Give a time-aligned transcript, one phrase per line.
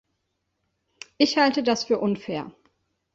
[1.19, 2.51] Ich halte das für unfair.